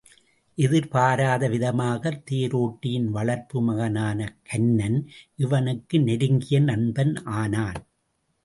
[0.57, 4.99] எதிர்பாராத விதமாகத் தேரோட்டியின் வளர்ப்பு மகனான கன்னன்
[5.35, 7.79] இவனுக்கு நெருங்கிய நண்பன் ஆனான்.